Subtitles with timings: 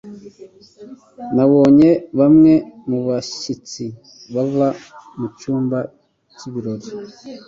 [1.35, 1.89] Nabonye
[2.19, 2.53] bamwe
[2.89, 3.83] mu bashyitsi
[4.33, 4.67] bava
[5.19, 5.79] mu cyumba
[6.37, 6.89] cy'ibirori.